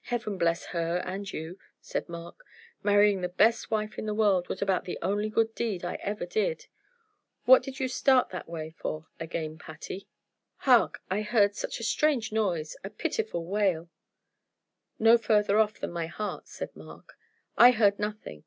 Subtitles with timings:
[0.00, 2.44] "Heaven bless her and you!" said Mark.
[2.82, 6.26] "Marrying the best wife in the world was about the only good deed I ever
[6.26, 6.66] did
[7.44, 10.08] What do you start that way for again, Patty?"
[10.56, 11.00] "Hark!
[11.10, 13.88] I heard such a strange noise a pitiful wail."
[14.98, 17.16] "Not further off than my heart," said Mark.
[17.56, 18.42] "I heard nothing.